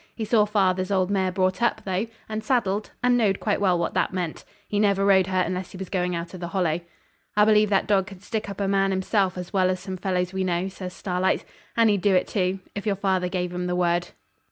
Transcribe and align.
He 0.15 0.25
saw 0.25 0.45
father's 0.45 0.89
old 0.89 1.11
mare 1.11 1.31
brought 1.31 1.61
up, 1.61 1.83
though, 1.85 2.07
and 2.27 2.43
saddled, 2.43 2.89
and 3.03 3.15
knowed 3.15 3.39
quite 3.39 3.61
well 3.61 3.77
what 3.77 3.93
that 3.93 4.11
meant. 4.11 4.43
He 4.67 4.79
never 4.79 5.05
rode 5.05 5.27
her 5.27 5.41
unless 5.41 5.73
he 5.73 5.77
was 5.77 5.89
going 5.89 6.15
out 6.15 6.33
of 6.33 6.39
the 6.39 6.47
Hollow. 6.47 6.81
'I 7.37 7.45
believe 7.45 7.69
that 7.69 7.85
dog 7.85 8.07
could 8.07 8.23
stick 8.23 8.49
up 8.49 8.59
a 8.59 8.67
man 8.67 8.89
himself 8.89 9.37
as 9.37 9.53
well 9.53 9.69
as 9.69 9.79
some 9.79 9.97
fellows 9.97 10.33
we 10.33 10.43
know,' 10.43 10.69
says 10.69 10.93
Starlight, 10.93 11.45
'and 11.77 11.87
he'd 11.91 12.01
do 12.01 12.15
it, 12.15 12.27
too, 12.27 12.61
if 12.73 12.87
your 12.87 12.95
father 12.95 13.29
gave 13.29 13.53
him 13.53 13.67
the 13.67 13.75
word.' 13.75 14.07